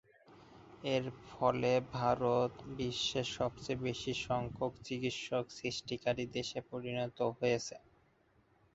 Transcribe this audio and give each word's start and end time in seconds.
এর 0.83 1.03
ফলে 1.27 1.71
ভারত 1.93 2.53
বিশ্বের 2.77 3.27
সবচেয়ে 3.37 3.81
বেশি 3.85 4.13
সংখ্যক 4.25 4.71
চিকিৎসক 4.85 5.45
সৃষ্টিকারী 5.57 6.23
দেশে 6.35 6.59
পরিণত 6.69 7.19
হয়েছে। 7.37 7.75